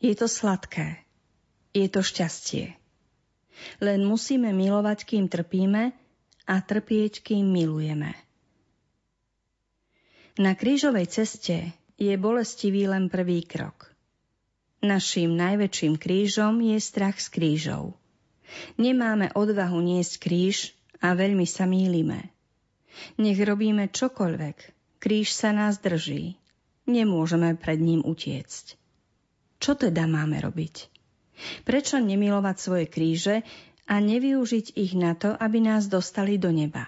Je 0.01 0.15
to 0.17 0.27
sladké. 0.27 1.03
Je 1.75 1.87
to 1.89 2.01
šťastie. 2.01 2.75
Len 3.79 4.01
musíme 4.03 4.51
milovať, 4.51 5.05
kým 5.07 5.29
trpíme 5.29 5.93
a 6.49 6.55
trpieť, 6.59 7.23
kým 7.23 7.47
milujeme. 7.53 8.17
Na 10.41 10.57
krížovej 10.57 11.13
ceste 11.13 11.77
je 12.01 12.15
bolestivý 12.17 12.89
len 12.89 13.13
prvý 13.13 13.45
krok. 13.45 13.93
Naším 14.83 15.37
najväčším 15.39 16.01
krížom 16.01 16.59
je 16.65 16.79
strach 16.83 17.21
z 17.21 17.29
krížov. 17.31 17.95
Nemáme 18.77 19.33
odvahu 19.33 19.79
niesť 19.81 20.15
kríž 20.23 20.57
a 21.01 21.17
veľmi 21.17 21.47
sa 21.49 21.65
mýlime. 21.65 22.31
Nech 23.17 23.41
robíme 23.41 23.89
čokoľvek, 23.89 24.57
kríž 25.01 25.33
sa 25.33 25.51
nás 25.57 25.81
drží. 25.81 26.37
Nemôžeme 26.85 27.55
pred 27.57 27.79
ním 27.79 28.03
utiecť. 28.03 28.77
Čo 29.63 29.79
teda 29.79 30.11
máme 30.11 30.43
robiť? 30.43 30.91
Prečo 31.63 32.03
nemilovať 32.03 32.57
svoje 32.59 32.87
kríže 32.91 33.47
a 33.87 33.95
nevyužiť 33.99 34.77
ich 34.77 34.93
na 34.99 35.15
to, 35.15 35.33
aby 35.33 35.63
nás 35.63 35.87
dostali 35.87 36.37
do 36.37 36.51
neba? 36.51 36.87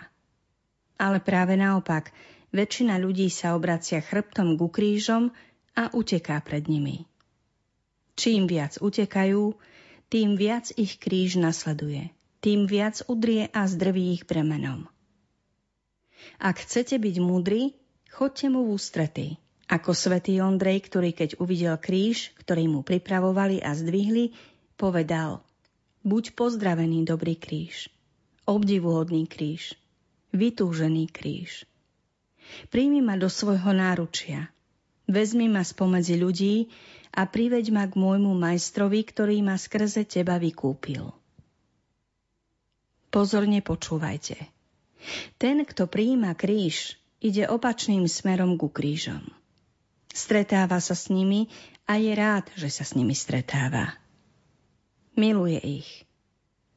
Ale 0.99 1.19
práve 1.23 1.55
naopak– 1.59 2.11
väčšina 2.55 3.03
ľudí 3.03 3.27
sa 3.35 3.59
obracia 3.59 3.99
chrbtom 3.99 4.55
ku 4.55 4.71
krížom 4.71 5.35
a 5.75 5.91
uteká 5.91 6.39
pred 6.39 6.71
nimi. 6.71 7.03
Čím 8.15 8.47
viac 8.47 8.79
utekajú, 8.79 9.59
tým 10.13 10.37
viac 10.39 10.71
ich 10.77 10.97
kríž 11.01 11.37
nasleduje, 11.41 12.13
tým 12.45 12.69
viac 12.69 13.03
udrie 13.11 13.49
a 13.51 13.67
zdrví 13.69 14.15
ich 14.17 14.25
bremenom. 14.29 14.87
Ak 16.41 16.65
chcete 16.65 16.97
byť 16.97 17.17
múdri, 17.21 17.77
chodte 18.09 18.49
mu 18.49 18.65
v 18.65 18.79
ústrety, 18.79 19.29
ako 19.69 19.97
svätý 19.97 20.39
Ondrej, 20.45 20.87
ktorý 20.87 21.11
keď 21.17 21.41
uvidel 21.41 21.77
kríž, 21.81 22.37
ktorý 22.39 22.69
mu 22.69 22.81
pripravovali 22.87 23.65
a 23.65 23.73
zdvihli, 23.73 24.37
povedal 24.77 25.43
Buď 26.05 26.37
pozdravený 26.37 27.09
dobrý 27.09 27.35
kríž, 27.35 27.89
obdivuhodný 28.45 29.25
kríž, 29.25 29.73
vytúžený 30.37 31.09
kríž. 31.09 31.65
Príjmi 32.69 33.01
ma 33.01 33.17
do 33.17 33.33
svojho 33.33 33.73
náručia. 33.73 34.54
Vezmi 35.05 35.53
ma 35.53 35.61
spomedzi 35.61 36.17
ľudí 36.17 36.73
a 37.13 37.29
priveď 37.29 37.71
ma 37.71 37.85
k 37.85 37.95
môjmu 37.95 38.33
majstrovi, 38.33 39.05
ktorý 39.05 39.45
ma 39.45 39.61
skrze 39.61 40.09
teba 40.09 40.41
vykúpil. 40.41 41.13
Pozorne 43.13 43.61
počúvajte. 43.63 44.37
Ten, 45.39 45.63
kto 45.63 45.87
prijíma 45.87 46.35
kríž, 46.35 46.99
ide 47.21 47.47
opačným 47.47 48.09
smerom 48.09 48.57
ku 48.59 48.73
krížom. 48.73 49.23
Stretáva 50.11 50.81
sa 50.81 50.97
s 50.97 51.13
nimi 51.13 51.53
a 51.85 52.01
je 52.01 52.13
rád, 52.17 52.49
že 52.57 52.73
sa 52.73 52.83
s 52.83 52.97
nimi 52.97 53.13
stretáva. 53.13 53.95
Miluje 55.15 55.61
ich. 55.63 55.91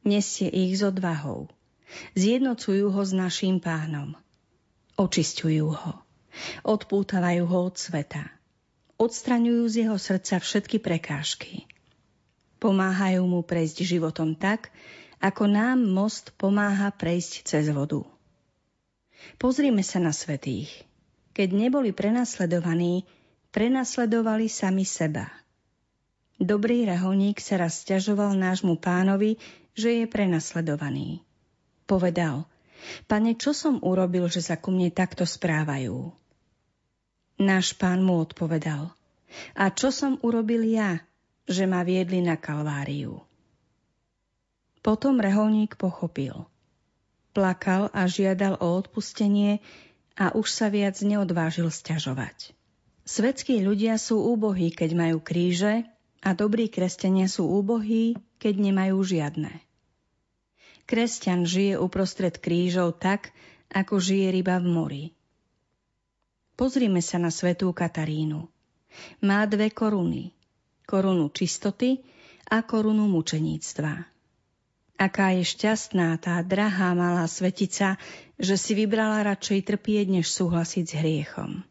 Nesie 0.06 0.46
ich 0.46 0.78
s 0.78 0.86
odvahou. 0.86 1.50
Zjednocujú 2.14 2.92
ho 2.92 3.02
s 3.02 3.10
naším 3.16 3.58
pánom– 3.58 4.14
Očisťujú 4.98 5.66
ho. 5.78 5.92
Odpútavajú 6.62 7.44
ho 7.46 7.58
od 7.68 7.76
sveta. 7.76 8.28
Odstraňujú 8.98 9.62
z 9.70 9.74
jeho 9.86 9.96
srdca 9.98 10.42
všetky 10.42 10.82
prekážky. 10.82 11.70
Pomáhajú 12.58 13.22
mu 13.22 13.46
prejsť 13.46 13.86
životom 13.86 14.34
tak, 14.34 14.74
ako 15.22 15.46
nám 15.46 15.78
most 15.86 16.34
pomáha 16.34 16.90
prejsť 16.90 17.46
cez 17.46 17.70
vodu. 17.70 18.02
Pozrime 19.38 19.86
sa 19.86 20.02
na 20.02 20.10
svetých. 20.10 20.70
Keď 21.34 21.48
neboli 21.54 21.94
prenasledovaní, 21.94 23.06
prenasledovali 23.54 24.50
sami 24.50 24.82
seba. 24.82 25.30
Dobrý 26.38 26.86
reholník 26.86 27.38
sa 27.38 27.58
raz 27.58 27.82
stiažoval 27.82 28.34
nášmu 28.34 28.78
pánovi, 28.78 29.38
že 29.78 30.02
je 30.02 30.04
prenasledovaný. 30.10 31.22
Povedal– 31.86 32.42
Pane, 33.10 33.34
čo 33.34 33.50
som 33.50 33.82
urobil, 33.82 34.30
že 34.30 34.42
sa 34.42 34.54
ku 34.54 34.70
mne 34.70 34.90
takto 34.94 35.26
správajú? 35.26 36.14
Náš 37.38 37.78
pán 37.78 38.02
mu 38.02 38.18
odpovedal. 38.18 38.90
A 39.54 39.70
čo 39.70 39.94
som 39.94 40.18
urobil 40.26 40.66
ja, 40.66 40.98
že 41.46 41.70
ma 41.70 41.86
viedli 41.86 42.18
na 42.18 42.34
Kalváriu? 42.34 43.22
Potom 44.82 45.22
reholník 45.22 45.78
pochopil. 45.78 46.34
Plakal 47.30 47.94
a 47.94 48.10
žiadal 48.10 48.58
o 48.58 48.74
odpustenie 48.74 49.62
a 50.18 50.34
už 50.34 50.50
sa 50.50 50.66
viac 50.66 50.98
neodvážil 50.98 51.70
sťažovať. 51.70 52.50
Svetskí 53.06 53.62
ľudia 53.62 53.96
sú 54.02 54.18
úbohí, 54.18 54.74
keď 54.74 54.98
majú 54.98 55.22
kríže 55.22 55.86
a 56.20 56.34
dobrí 56.34 56.66
kresťania 56.66 57.30
sú 57.30 57.46
úbohí, 57.46 58.18
keď 58.42 58.54
nemajú 58.58 58.98
žiadne. 58.98 59.62
Kresťan 60.88 61.46
žije 61.46 61.78
uprostred 61.78 62.40
krížov 62.42 62.98
tak, 62.98 63.30
ako 63.70 64.00
žije 64.00 64.34
ryba 64.34 64.58
v 64.58 64.66
mori. 64.66 65.04
Pozrime 66.58 66.98
sa 66.98 67.22
na 67.22 67.30
svetú 67.30 67.70
Katarínu. 67.70 68.42
Má 69.22 69.46
dve 69.46 69.70
koruny. 69.70 70.34
Korunu 70.90 71.30
čistoty 71.30 72.02
a 72.50 72.66
korunu 72.66 73.06
mučeníctva. 73.06 73.94
Aká 74.98 75.38
je 75.38 75.46
šťastná 75.46 76.18
tá 76.18 76.42
drahá 76.42 76.98
malá 76.98 77.30
svetica, 77.30 77.94
že 78.34 78.58
si 78.58 78.74
vybrala 78.74 79.22
radšej 79.22 79.70
trpieť, 79.70 80.10
než 80.10 80.26
súhlasiť 80.34 80.84
s 80.90 80.98
hriechom. 80.98 81.62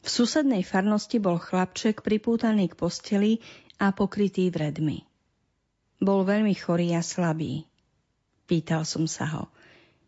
V 0.00 0.08
susednej 0.08 0.64
farnosti 0.64 1.20
bol 1.20 1.36
chlapček 1.36 2.00
pripútaný 2.00 2.72
k 2.72 2.78
posteli 2.80 3.44
a 3.76 3.92
pokrytý 3.92 4.48
vredmi. 4.48 5.04
Bol 6.00 6.24
veľmi 6.24 6.56
chorý 6.56 6.96
a 6.96 7.04
slabý. 7.04 7.68
Pýtal 8.48 8.88
som 8.88 9.04
sa 9.04 9.28
ho. 9.36 9.44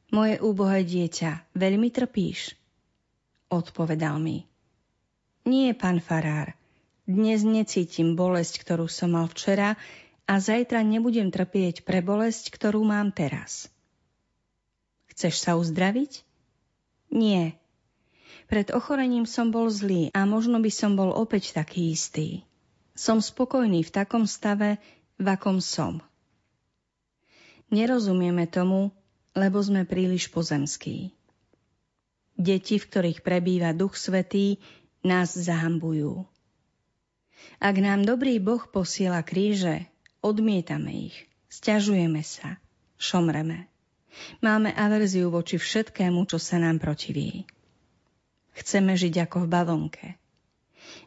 Moje 0.09 0.41
úbohé 0.41 0.89
dieťa, 0.89 1.53
veľmi 1.53 1.93
trpíš? 1.93 2.57
Odpovedal 3.47 4.19
mi. 4.19 4.43
Nie, 5.47 5.71
pán 5.79 6.03
farár. 6.03 6.59
Dnes 7.07 7.47
necítim 7.47 8.19
bolesť, 8.19 8.67
ktorú 8.67 8.91
som 8.91 9.15
mal 9.15 9.31
včera 9.31 9.79
a 10.27 10.43
zajtra 10.43 10.83
nebudem 10.83 11.31
trpieť 11.31 11.87
pre 11.87 12.03
bolesť, 12.03 12.51
ktorú 12.51 12.83
mám 12.83 13.15
teraz. 13.15 13.71
Chceš 15.15 15.39
sa 15.39 15.55
uzdraviť? 15.55 16.27
Nie. 17.15 17.55
Pred 18.51 18.75
ochorením 18.75 19.31
som 19.31 19.55
bol 19.55 19.71
zlý 19.71 20.11
a 20.11 20.27
možno 20.27 20.59
by 20.59 20.71
som 20.75 20.99
bol 20.99 21.15
opäť 21.15 21.55
taký 21.55 21.95
istý. 21.95 22.43
Som 22.99 23.23
spokojný 23.23 23.87
v 23.87 23.95
takom 23.95 24.27
stave, 24.27 24.83
v 25.23 25.27
akom 25.31 25.63
som. 25.63 26.03
Nerozumieme 27.71 28.51
tomu, 28.51 28.91
lebo 29.39 29.63
sme 29.63 29.87
príliš 29.87 30.31
pozemskí. 30.35 31.16
Deti, 32.37 32.77
v 32.77 32.89
ktorých 32.89 33.25
prebýva 33.25 33.73
Duch 33.73 33.97
Svetý, 33.97 34.61
nás 35.01 35.33
zahambujú. 35.33 36.29
Ak 37.57 37.77
nám 37.81 38.05
dobrý 38.05 38.37
Boh 38.37 38.61
posiela 38.69 39.25
kríže, 39.25 39.89
odmietame 40.21 41.09
ich, 41.09 41.17
stiažujeme 41.49 42.21
sa, 42.21 42.61
šomreme. 43.01 43.69
Máme 44.41 44.73
averziu 44.73 45.29
voči 45.29 45.61
všetkému, 45.61 46.25
čo 46.29 46.37
sa 46.41 46.61
nám 46.61 46.81
protiví. 46.81 47.45
Chceme 48.57 48.97
žiť 48.97 49.29
ako 49.29 49.45
v 49.45 49.53
bavlnke. 49.53 50.07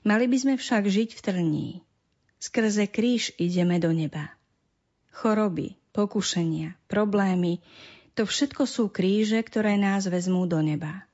Mali 0.05 0.25
by 0.29 0.37
sme 0.37 0.53
však 0.57 0.85
žiť 0.85 1.09
v 1.17 1.21
trní. 1.21 1.67
Skrze 2.37 2.85
kríž 2.87 3.33
ideme 3.41 3.81
do 3.81 3.89
neba. 3.89 4.31
Choroby, 5.11 5.75
pokušenia, 5.91 6.77
problémy, 6.87 7.59
to 8.13 8.23
všetko 8.23 8.63
sú 8.69 8.87
kríže, 8.93 9.41
ktoré 9.43 9.75
nás 9.75 10.05
vezmú 10.07 10.45
do 10.45 10.61
neba. 10.61 11.08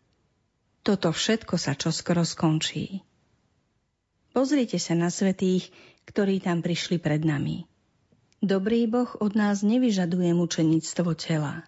Toto 0.85 1.09
všetko 1.09 1.57
sa 1.57 1.73
čoskoro 1.73 2.21
skončí. 2.21 3.01
Pozrite 4.37 4.77
sa 4.77 4.93
na 4.93 5.09
svetých, 5.09 5.73
ktorí 6.05 6.37
tam 6.37 6.61
prišli 6.61 7.01
pred 7.01 7.25
nami. 7.25 7.65
Dobrý 8.37 8.85
Boh 8.85 9.09
od 9.17 9.33
nás 9.33 9.65
nevyžaduje 9.65 10.37
mučenictvo 10.37 11.17
tela. 11.17 11.65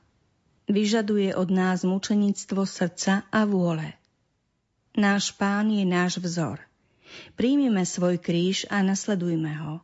Vyžaduje 0.69 1.33
od 1.33 1.49
nás 1.49 1.81
mučenictvo 1.81 2.69
srdca 2.69 3.25
a 3.33 3.41
vôle. 3.49 3.97
Náš 4.93 5.33
pán 5.33 5.73
je 5.73 5.81
náš 5.81 6.21
vzor. 6.21 6.61
Príjmime 7.33 7.89
svoj 7.89 8.21
kríž 8.21 8.69
a 8.69 8.85
nasledujme 8.85 9.53
ho. 9.65 9.81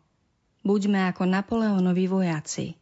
Buďme 0.62 1.10
ako 1.10 1.26
Napoleonovi 1.26 2.06
vojaci. 2.06 2.78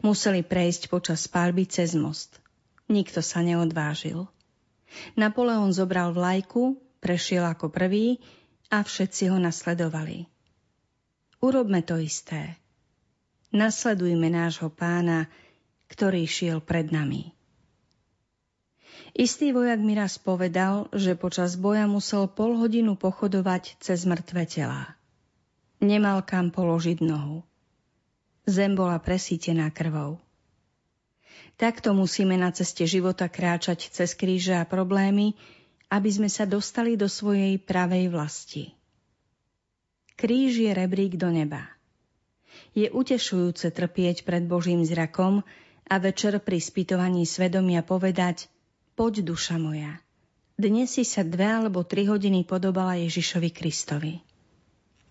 Museli 0.00 0.40
prejsť 0.40 0.88
počas 0.88 1.28
palby 1.28 1.68
cez 1.68 1.92
most. 1.92 2.40
Nikto 2.88 3.20
sa 3.20 3.44
neodvážil. 3.44 4.32
Napoleon 5.14 5.70
zobral 5.70 6.14
vlajku, 6.14 6.78
prešiel 7.02 7.44
ako 7.44 7.68
prvý 7.70 8.18
a 8.72 8.80
všetci 8.80 9.28
ho 9.30 9.38
nasledovali. 9.38 10.26
Urobme 11.44 11.84
to 11.84 12.00
isté. 12.00 12.56
Nasledujme 13.54 14.32
nášho 14.32 14.72
pána, 14.72 15.30
ktorý 15.92 16.26
šiel 16.26 16.58
pred 16.64 16.90
nami. 16.90 17.30
Istý 19.14 19.54
vojak 19.54 19.78
mi 19.78 19.94
raz 19.94 20.18
povedal, 20.18 20.90
že 20.90 21.14
počas 21.14 21.54
boja 21.54 21.86
musel 21.86 22.26
pol 22.26 22.58
hodinu 22.58 22.98
pochodovať 22.98 23.78
cez 23.78 24.02
mŕtve 24.02 24.42
telá. 24.42 24.98
Nemal 25.78 26.26
kam 26.26 26.50
položiť 26.50 26.98
nohu. 26.98 27.46
Zem 28.50 28.74
bola 28.74 28.98
presítená 28.98 29.70
krvou. 29.70 30.18
Takto 31.54 31.94
musíme 31.94 32.34
na 32.34 32.50
ceste 32.50 32.82
života 32.82 33.30
kráčať 33.30 33.90
cez 33.94 34.18
kríže 34.18 34.58
a 34.58 34.66
problémy, 34.66 35.38
aby 35.86 36.10
sme 36.10 36.26
sa 36.26 36.42
dostali 36.42 36.98
do 36.98 37.06
svojej 37.06 37.54
pravej 37.62 38.10
vlasti. 38.10 38.74
Kríž 40.18 40.58
je 40.58 40.70
rebrík 40.74 41.14
do 41.14 41.30
neba. 41.30 41.70
Je 42.74 42.90
utešujúce 42.90 43.70
trpieť 43.70 44.26
pred 44.26 44.42
Božím 44.46 44.82
zrakom 44.82 45.46
a 45.86 45.94
večer 46.02 46.42
pri 46.42 46.58
spýtovaní 46.58 47.26
svedomia 47.26 47.86
povedať 47.86 48.50
Poď, 48.94 49.26
duša 49.26 49.58
moja, 49.58 49.98
dnes 50.54 50.94
si 50.94 51.02
sa 51.02 51.26
dve 51.26 51.50
alebo 51.50 51.82
tri 51.82 52.06
hodiny 52.06 52.46
podobala 52.46 52.94
Ježišovi 52.98 53.50
Kristovi. 53.50 54.22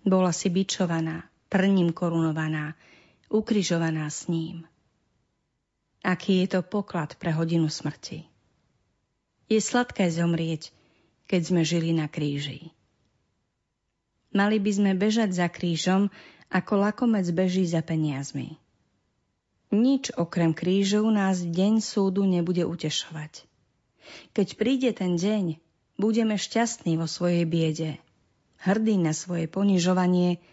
Bola 0.08 0.32
si 0.32 0.48
bičovaná, 0.48 1.28
trním 1.52 1.92
korunovaná, 1.92 2.80
ukrižovaná 3.28 4.08
s 4.08 4.32
ním. 4.32 4.64
Aký 6.04 6.44
je 6.44 6.60
to 6.60 6.62
poklad 6.68 7.16
pre 7.16 7.32
hodinu 7.32 7.72
smrti. 7.72 8.28
Je 9.48 9.60
sladké 9.64 10.12
zomrieť, 10.12 10.76
keď 11.32 11.42
sme 11.48 11.62
žili 11.64 11.96
na 11.96 12.12
kríži. 12.12 12.76
Mali 14.36 14.60
by 14.60 14.72
sme 14.76 14.92
bežať 15.00 15.32
za 15.32 15.48
krížom, 15.48 16.12
ako 16.52 16.74
lakomec 16.76 17.24
beží 17.32 17.64
za 17.64 17.80
peniazmi. 17.80 18.60
Nič 19.74 20.12
okrem 20.14 20.52
krížov 20.52 21.08
nás 21.08 21.40
deň 21.40 21.80
súdu 21.80 22.28
nebude 22.28 22.68
utešovať. 22.68 23.48
Keď 24.36 24.48
príde 24.60 24.92
ten 24.92 25.16
deň, 25.16 25.58
budeme 25.96 26.36
šťastní 26.36 27.00
vo 27.00 27.08
svojej 27.08 27.48
biede, 27.48 27.98
hrdí 28.62 29.00
na 29.00 29.16
svoje 29.16 29.48
ponižovanie 29.48 30.44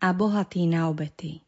a 0.00 0.16
bohatí 0.16 0.64
na 0.64 0.88
obety. 0.88 1.43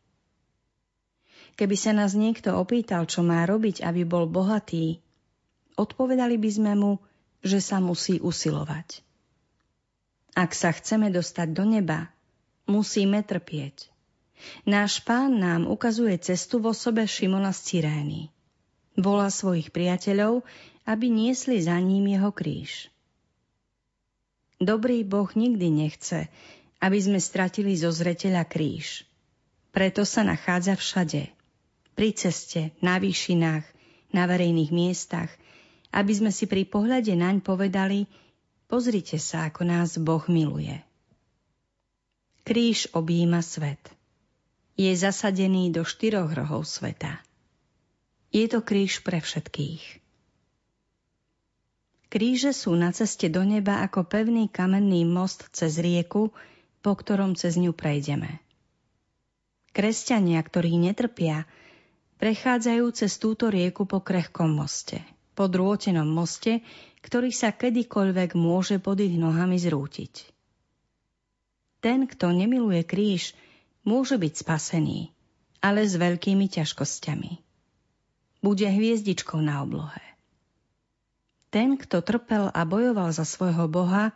Keby 1.57 1.77
sa 1.77 1.97
nás 1.97 2.13
niekto 2.13 2.53
opýtal, 2.53 3.09
čo 3.09 3.25
má 3.25 3.41
robiť, 3.49 3.81
aby 3.81 4.05
bol 4.05 4.29
bohatý, 4.29 5.01
odpovedali 5.81 6.37
by 6.37 6.51
sme 6.53 6.73
mu, 6.77 6.93
že 7.41 7.65
sa 7.65 7.81
musí 7.81 8.21
usilovať. 8.21 9.01
Ak 10.37 10.53
sa 10.53 10.69
chceme 10.69 11.09
dostať 11.09 11.49
do 11.57 11.65
neba, 11.65 12.13
musíme 12.69 13.25
trpieť. 13.25 13.89
Náš 14.69 15.01
pán 15.01 15.41
nám 15.41 15.65
ukazuje 15.65 16.21
cestu 16.21 16.61
v 16.61 16.77
osobe 16.77 17.09
Šimona 17.09 17.57
z 17.57 17.61
Cyrény. 17.73 18.21
Volá 19.01 19.33
svojich 19.33 19.73
priateľov, 19.73 20.45
aby 20.85 21.09
niesli 21.09 21.57
za 21.65 21.81
ním 21.81 22.13
jeho 22.13 22.37
kríž. 22.37 22.93
Dobrý 24.61 25.05
Boh 25.05 25.29
nikdy 25.33 25.69
nechce, 25.73 26.29
aby 26.81 26.99
sme 27.01 27.21
stratili 27.21 27.77
zo 27.77 27.93
zreteľa 27.93 28.45
kríž. 28.45 29.09
Preto 29.73 30.05
sa 30.09 30.25
nachádza 30.25 30.77
všade. 30.77 31.36
Pri 31.97 32.13
ceste, 32.13 32.77
na 32.85 33.01
výšinách, 33.01 33.65
na 34.13 34.29
verejných 34.29 34.69
miestach, 34.69 35.33
aby 35.97 36.13
sme 36.13 36.29
si 36.29 36.45
pri 36.45 36.69
pohľade 36.69 37.17
naň 37.17 37.41
povedali, 37.41 38.05
pozrite 38.69 39.17
sa, 39.17 39.49
ako 39.49 39.65
nás 39.65 39.97
Boh 39.97 40.23
miluje. 40.29 40.77
Kríž 42.45 42.93
objíma 42.93 43.41
svet 43.41 43.97
je 44.77 44.93
zasadený 44.93 45.73
do 45.73 45.89
štyroch 45.89 46.37
rohov 46.37 46.69
sveta. 46.69 47.25
Je 48.29 48.45
to 48.45 48.61
kríž 48.61 49.01
pre 49.01 49.25
všetkých. 49.25 50.05
Kríže 52.13 52.53
sú 52.53 52.77
na 52.77 52.93
ceste 52.93 53.33
do 53.33 53.41
neba 53.43 53.81
ako 53.83 54.05
pevný 54.05 54.53
kamenný 54.53 55.09
most 55.09 55.49
cez 55.51 55.81
rieku, 55.81 56.31
po 56.85 56.93
ktorom 56.93 57.35
cez 57.35 57.57
ňu 57.57 57.73
prejdeme. 57.73 58.39
Kresťania, 59.73 60.39
ktorí 60.45 60.77
netrpia, 60.77 61.49
prechádzajú 62.17 62.85
cez 62.93 63.17
túto 63.21 63.53
rieku 63.53 63.85
po 63.85 64.01
krehkom 64.01 64.53
moste, 64.53 65.05
po 65.37 65.49
drôtenom 65.49 66.09
moste, 66.09 66.65
ktorý 67.05 67.31
sa 67.31 67.53
kedykoľvek 67.55 68.35
môže 68.35 68.81
pod 68.83 68.99
ich 68.99 69.15
nohami 69.15 69.61
zrútiť. 69.61 70.33
Ten, 71.85 72.09
kto 72.11 72.35
nemiluje 72.35 72.83
kríž, 72.83 73.37
môže 73.87 74.19
byť 74.19 74.33
spasený, 74.43 75.15
ale 75.63 75.87
s 75.87 75.95
veľkými 75.95 76.51
ťažkosťami. 76.51 77.33
Bude 78.43 78.67
hviezdičkou 78.67 79.39
na 79.39 79.63
oblohe. 79.63 80.03
Ten, 81.55 81.79
kto 81.79 82.03
trpel 82.03 82.51
a 82.51 82.63
bojoval 82.67 83.15
za 83.15 83.23
svojho 83.23 83.71
Boha, 83.71 84.13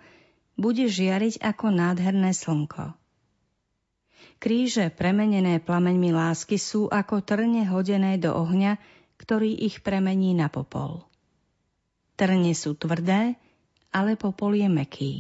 bude 0.61 0.91
žiariť 0.91 1.41
ako 1.41 1.73
nádherné 1.73 2.37
slnko. 2.37 3.00
Kríže 4.41 4.89
premenené 4.89 5.61
plameňmi 5.61 6.17
lásky 6.17 6.57
sú 6.57 6.89
ako 6.89 7.21
trne 7.21 7.69
hodené 7.69 8.17
do 8.17 8.33
ohňa, 8.33 8.81
ktorý 9.21 9.53
ich 9.53 9.85
premení 9.85 10.33
na 10.33 10.49
popol. 10.49 11.05
Trne 12.17 12.57
sú 12.57 12.73
tvrdé, 12.73 13.37
ale 13.93 14.17
popol 14.17 14.57
je 14.57 14.69
meký. 14.73 15.13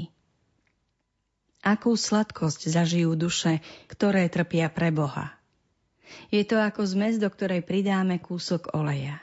Akú 1.60 1.92
sladkosť 1.92 2.72
zažijú 2.72 3.12
duše, 3.12 3.60
ktoré 3.92 4.32
trpia 4.32 4.72
pre 4.72 4.88
Boha. 4.88 5.36
Je 6.32 6.40
to 6.48 6.56
ako 6.56 6.88
zmes, 6.88 7.20
do 7.20 7.28
ktorej 7.28 7.60
pridáme 7.60 8.16
kúsok 8.24 8.72
oleja. 8.72 9.20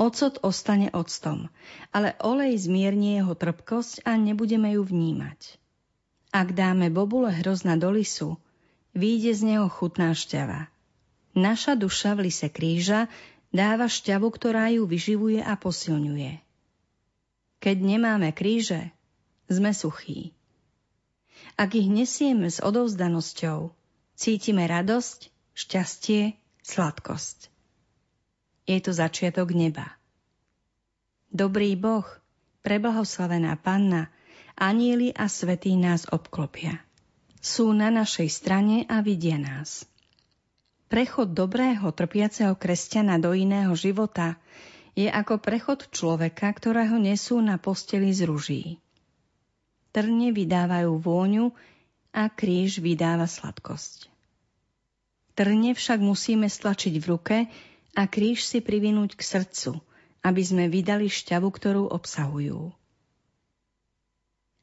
Ocot 0.00 0.40
ostane 0.40 0.88
octom, 0.96 1.52
ale 1.92 2.16
olej 2.24 2.56
zmiernie 2.56 3.20
jeho 3.20 3.36
trpkosť 3.36 4.08
a 4.08 4.16
nebudeme 4.16 4.80
ju 4.80 4.82
vnímať. 4.86 5.60
Ak 6.32 6.56
dáme 6.56 6.88
bobule 6.88 7.36
hrozna 7.36 7.76
do 7.76 7.92
lisu, 7.92 8.40
výjde 8.96 9.32
z 9.34 9.42
neho 9.54 9.66
chutná 9.70 10.14
šťava. 10.14 10.70
Naša 11.36 11.78
duša 11.78 12.18
v 12.18 12.30
lise 12.30 12.50
kríža 12.50 13.06
dáva 13.54 13.86
šťavu, 13.86 14.26
ktorá 14.30 14.70
ju 14.74 14.86
vyživuje 14.86 15.42
a 15.42 15.54
posilňuje. 15.54 16.42
Keď 17.60 17.76
nemáme 17.76 18.34
kríže, 18.34 18.90
sme 19.50 19.70
suchí. 19.74 20.32
Ak 21.60 21.76
ich 21.76 21.86
nesieme 21.90 22.48
s 22.48 22.58
odovzdanosťou, 22.62 23.74
cítime 24.16 24.64
radosť, 24.64 25.28
šťastie, 25.54 26.40
sladkosť. 26.64 27.52
Je 28.64 28.78
to 28.80 28.94
začiatok 28.94 29.52
neba. 29.52 29.98
Dobrý 31.30 31.74
Boh, 31.78 32.06
preblahoslavená 32.62 33.54
Panna, 33.60 34.10
anieli 34.58 35.14
a 35.14 35.30
svetí 35.30 35.74
nás 35.78 36.06
obklopia. 36.10 36.82
Sú 37.40 37.72
na 37.72 37.88
našej 37.88 38.28
strane 38.28 38.84
a 38.84 39.00
vidia 39.00 39.40
nás. 39.40 39.88
Prechod 40.92 41.32
dobrého 41.32 41.88
trpiaceho 41.88 42.52
kresťana 42.52 43.16
do 43.16 43.32
iného 43.32 43.72
života 43.72 44.36
je 44.92 45.08
ako 45.08 45.40
prechod 45.40 45.88
človeka, 45.88 46.52
ktorého 46.52 47.00
nesú 47.00 47.40
na 47.40 47.56
posteli 47.56 48.12
z 48.12 48.28
ruží. 48.28 48.64
Trne 49.88 50.36
vydávajú 50.36 51.00
vôňu 51.00 51.56
a 52.12 52.28
kríž 52.28 52.84
vydáva 52.84 53.24
sladkosť. 53.24 54.12
Trne 55.32 55.72
však 55.72 55.96
musíme 56.04 56.44
stlačiť 56.44 56.94
v 57.00 57.08
ruke 57.08 57.36
a 57.96 58.02
kríž 58.04 58.44
si 58.44 58.60
privinúť 58.60 59.16
k 59.16 59.22
srdcu, 59.24 59.80
aby 60.20 60.42
sme 60.44 60.68
vydali 60.68 61.08
šťavu, 61.08 61.48
ktorú 61.48 61.88
obsahujú. 61.88 62.68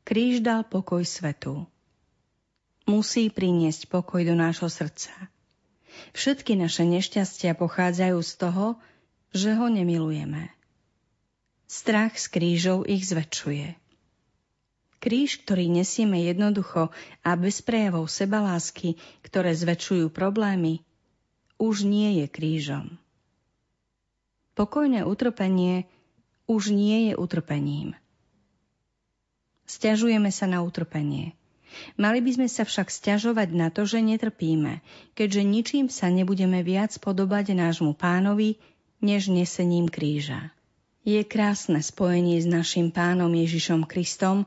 Kríž 0.06 0.46
dal 0.46 0.62
pokoj 0.62 1.02
svetu 1.02 1.66
musí 2.88 3.28
priniesť 3.28 3.92
pokoj 3.92 4.24
do 4.24 4.34
nášho 4.34 4.72
srdca. 4.72 5.12
Všetky 6.16 6.56
naše 6.56 6.88
nešťastia 6.88 7.54
pochádzajú 7.60 8.18
z 8.24 8.34
toho, 8.40 8.66
že 9.36 9.54
ho 9.54 9.68
nemilujeme. 9.68 10.50
Strach 11.68 12.16
z 12.16 12.32
krížov 12.32 12.88
ich 12.88 13.04
zväčšuje. 13.04 13.76
Kríž, 14.98 15.44
ktorý 15.46 15.70
nesieme 15.70 16.26
jednoducho 16.26 16.90
a 17.22 17.30
bez 17.38 17.62
prejavov 17.62 18.10
sebalásky, 18.10 18.98
ktoré 19.22 19.54
zväčšujú 19.54 20.10
problémy, 20.10 20.82
už 21.60 21.86
nie 21.86 22.24
je 22.24 22.26
krížom. 22.32 22.98
Pokojné 24.58 25.06
utrpenie 25.06 25.86
už 26.50 26.74
nie 26.74 27.12
je 27.12 27.14
utrpením. 27.20 27.94
Sťažujeme 29.68 30.32
sa 30.32 30.48
na 30.48 30.64
utrpenie– 30.64 31.36
Mali 32.00 32.20
by 32.24 32.32
sme 32.40 32.48
sa 32.48 32.64
však 32.64 32.88
stiažovať 32.90 33.50
na 33.54 33.68
to, 33.70 33.84
že 33.84 34.00
netrpíme, 34.02 34.80
keďže 35.14 35.42
ničím 35.44 35.86
sa 35.92 36.08
nebudeme 36.08 36.64
viac 36.64 36.96
podobať 36.98 37.54
nášmu 37.54 37.94
pánovi, 37.94 38.58
než 39.04 39.30
nesením 39.30 39.92
kríža. 39.92 40.50
Je 41.08 41.22
krásne 41.24 41.80
spojenie 41.80 42.42
s 42.42 42.48
našim 42.50 42.92
pánom 42.92 43.30
Ježišom 43.32 43.88
Kristom 43.88 44.44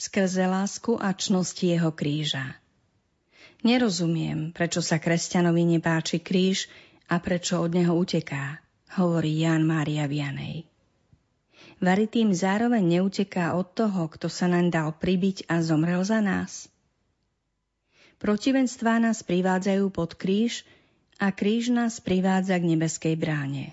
skrze 0.00 0.48
lásku 0.48 0.96
a 0.96 1.12
čnosti 1.12 1.60
jeho 1.60 1.92
kríža. 1.92 2.56
Nerozumiem, 3.60 4.56
prečo 4.56 4.80
sa 4.80 4.96
kresťanovi 4.96 5.76
nepáči 5.76 6.24
kríž 6.24 6.72
a 7.12 7.20
prečo 7.20 7.60
od 7.60 7.76
neho 7.76 7.92
uteká, 7.92 8.64
hovorí 8.96 9.44
Ján 9.44 9.68
Mária 9.68 10.08
Vianej. 10.08 10.69
Vary 11.80 12.12
zároveň 12.36 13.00
neuteká 13.00 13.56
od 13.56 13.72
toho, 13.72 14.12
kto 14.12 14.28
sa 14.28 14.44
nám 14.44 14.68
dal 14.68 14.92
pribiť 14.92 15.48
a 15.48 15.64
zomrel 15.64 16.04
za 16.04 16.20
nás. 16.20 16.68
Protivenstvá 18.20 19.00
nás 19.00 19.24
privádzajú 19.24 19.88
pod 19.88 20.12
kríž 20.12 20.68
a 21.16 21.32
kríž 21.32 21.72
nás 21.72 21.96
privádza 21.96 22.60
k 22.60 22.76
nebeskej 22.76 23.16
bráne. 23.16 23.72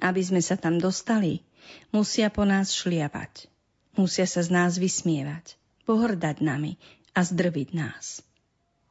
Aby 0.00 0.24
sme 0.24 0.40
sa 0.40 0.56
tam 0.56 0.80
dostali, 0.80 1.44
musia 1.92 2.32
po 2.32 2.48
nás 2.48 2.72
šliapať. 2.72 3.52
Musia 4.00 4.24
sa 4.24 4.40
z 4.40 4.48
nás 4.48 4.80
vysmievať, 4.80 5.60
pohrdať 5.84 6.40
nami 6.40 6.80
a 7.12 7.20
zdrviť 7.20 7.68
nás. 7.76 8.24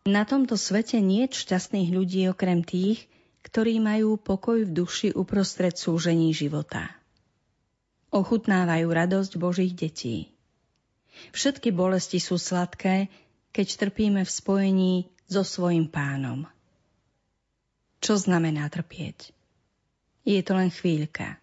Na 0.05 0.21
tomto 0.21 0.53
svete 0.53 1.01
nie 1.01 1.25
je 1.25 1.33
šťastných 1.49 1.89
ľudí 1.89 2.29
okrem 2.29 2.61
tých, 2.61 3.09
ktorí 3.41 3.81
majú 3.81 4.21
pokoj 4.21 4.69
v 4.69 4.85
duši 4.85 5.17
uprostred 5.17 5.73
súžení 5.73 6.29
života 6.29 6.96
ochutnávajú 8.11 8.87
radosť 8.87 9.31
Božích 9.35 9.73
detí. 9.75 10.31
Všetky 11.33 11.73
bolesti 11.73 12.21
sú 12.21 12.37
sladké, 12.37 13.09
keď 13.51 13.67
trpíme 13.87 14.21
v 14.21 14.31
spojení 14.31 14.93
so 15.25 15.41
svojim 15.41 15.89
pánom. 15.89 16.45
Čo 17.97 18.21
znamená 18.21 18.69
trpieť? 18.69 19.33
Je 20.27 20.39
to 20.45 20.53
len 20.53 20.69
chvíľka. 20.69 21.41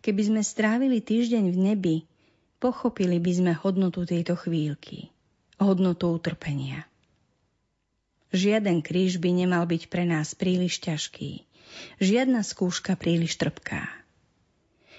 Keby 0.00 0.22
sme 0.32 0.42
strávili 0.42 0.98
týždeň 1.04 1.44
v 1.52 1.58
nebi, 1.58 1.96
pochopili 2.58 3.20
by 3.20 3.32
sme 3.34 3.52
hodnotu 3.54 4.08
tejto 4.08 4.34
chvíľky, 4.34 5.12
hodnotu 5.60 6.10
utrpenia. 6.10 6.88
Žiaden 8.32 8.84
kríž 8.84 9.20
by 9.22 9.30
nemal 9.32 9.64
byť 9.64 9.88
pre 9.88 10.04
nás 10.08 10.34
príliš 10.34 10.80
ťažký, 10.82 11.44
žiadna 12.02 12.42
skúška 12.42 12.96
príliš 12.96 13.36
trpká. 13.40 13.88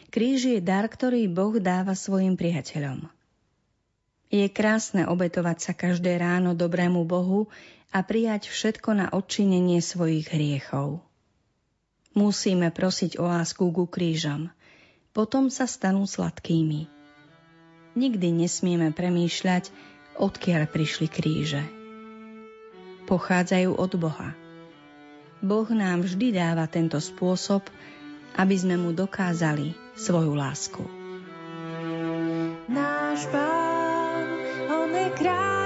Kríž 0.10 0.50
je 0.50 0.58
dar, 0.58 0.90
ktorý 0.90 1.30
Boh 1.30 1.54
dáva 1.62 1.94
svojim 1.94 2.34
priateľom. 2.34 3.06
Je 4.34 4.46
krásne 4.50 5.06
obetovať 5.06 5.58
sa 5.62 5.74
každé 5.78 6.18
ráno 6.18 6.58
dobrému 6.58 7.06
Bohu 7.06 7.46
a 7.94 8.02
prijať 8.02 8.50
všetko 8.50 8.90
na 8.98 9.06
odčinenie 9.14 9.82
svojich 9.82 10.34
hriechov. 10.34 11.02
Musíme 12.18 12.74
prosiť 12.74 13.22
o 13.22 13.30
lásku 13.30 13.62
ku 13.70 13.86
krížom, 13.86 14.50
potom 15.14 15.54
sa 15.54 15.70
stanú 15.70 16.10
sladkými. 16.10 16.90
Nikdy 17.94 18.28
nesmieme 18.34 18.90
premýšľať, 18.90 19.70
odkiaľ 20.18 20.74
prišli 20.74 21.06
kríže. 21.06 21.62
Pochádzajú 23.06 23.78
od 23.78 23.92
Boha. 23.98 24.34
Boh 25.42 25.70
nám 25.70 26.02
vždy 26.02 26.34
dáva 26.34 26.66
tento 26.66 26.98
spôsob, 26.98 27.66
aby 28.38 28.56
sme 28.58 28.78
mu 28.78 28.90
dokázali 28.94 29.89
svoju 30.00 30.32
lásku. 30.32 30.84
Náš 32.72 33.28
pán, 33.36 34.26
on 34.72 34.90
je 34.96 35.08
kráľ 35.20 35.59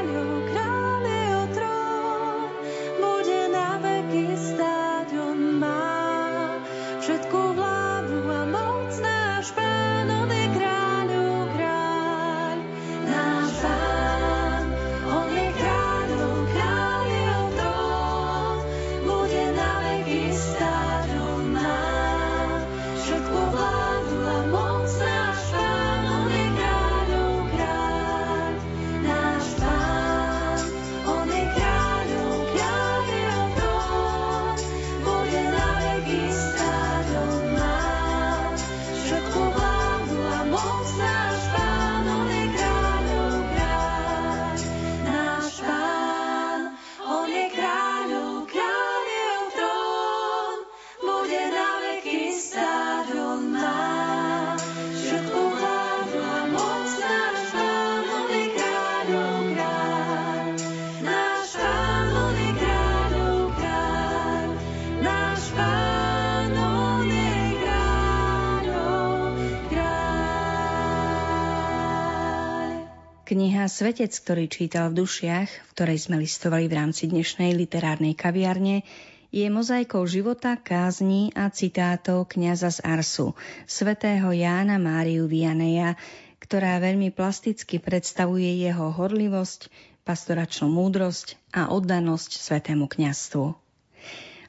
Kniha 73.34 73.66
Svetec, 73.66 74.14
ktorý 74.14 74.46
čítal 74.46 74.94
v 74.94 75.02
dušiach, 75.02 75.50
v 75.50 75.70
ktorej 75.74 76.06
sme 76.06 76.22
listovali 76.22 76.70
v 76.70 76.78
rámci 76.78 77.10
dnešnej 77.10 77.58
literárnej 77.58 78.14
kaviarne, 78.14 78.86
je 79.34 79.50
mozaikou 79.50 80.06
života, 80.06 80.54
kázní 80.54 81.34
a 81.34 81.50
citátov 81.50 82.30
kniaza 82.30 82.70
z 82.70 82.86
Arsu, 82.86 83.34
svätého 83.66 84.30
Jána 84.30 84.78
Máriu 84.78 85.26
Vianeja, 85.26 85.98
ktorá 86.46 86.78
veľmi 86.78 87.10
plasticky 87.10 87.82
predstavuje 87.82 88.54
jeho 88.54 88.94
horlivosť, 88.94 89.66
pastoračnú 90.06 90.70
múdrosť 90.70 91.34
a 91.58 91.74
oddanosť 91.74 92.38
svetému 92.38 92.86
kňastvu. 92.86 93.50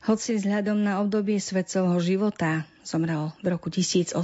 Hoci 0.04 0.36
vzhľadom 0.36 0.84
na 0.84 1.00
obdobie 1.00 1.40
svetcovho 1.40 1.96
života 2.04 2.68
zomrel 2.84 3.32
v 3.40 3.46
roku 3.50 3.72
1859 3.72 4.14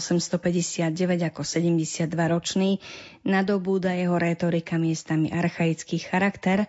ako 1.26 1.42
72-ročný, 1.42 2.78
nadobúda 3.26 3.96
jeho 3.96 4.16
rétorika 4.20 4.76
miestami 4.76 5.32
archaický 5.32 5.98
charakter, 5.98 6.68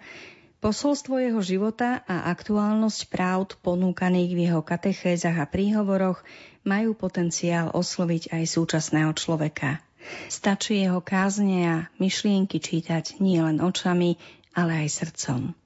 Posolstvo 0.61 1.17
jeho 1.17 1.41
života 1.41 2.05
a 2.05 2.29
aktuálnosť 2.29 3.09
práv 3.09 3.57
ponúkaných 3.65 4.31
v 4.37 4.39
jeho 4.45 4.61
katechézach 4.61 5.33
a 5.41 5.49
príhovoroch 5.49 6.21
majú 6.61 6.93
potenciál 6.93 7.73
osloviť 7.73 8.29
aj 8.29 8.43
súčasného 8.45 9.09
človeka. 9.17 9.81
Stačí 10.29 10.85
jeho 10.85 11.01
kázne 11.01 11.57
a 11.65 11.77
myšlienky 11.97 12.61
čítať 12.61 13.17
nielen 13.17 13.57
očami, 13.57 14.21
ale 14.53 14.85
aj 14.85 15.01
srdcom. 15.01 15.57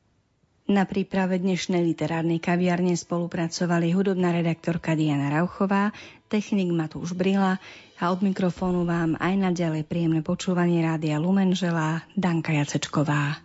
Na 0.65 0.81
príprave 0.81 1.37
dnešnej 1.37 1.77
literárnej 1.93 2.41
kaviarne 2.41 2.97
spolupracovali 2.97 3.93
hudobná 3.93 4.33
redaktorka 4.33 4.97
Diana 4.97 5.29
Rauchová, 5.29 5.93
technik 6.25 6.73
Matúš 6.73 7.13
Brila 7.13 7.61
a 8.01 8.03
od 8.09 8.25
mikrofónu 8.25 8.81
vám 8.81 9.13
aj 9.21 9.45
naďalej 9.45 9.85
príjemné 9.85 10.25
počúvanie 10.25 10.81
Rádia 10.81 11.21
Lumen 11.21 11.53
želá 11.53 12.01
Danka 12.17 12.49
Jacečková. 12.49 13.44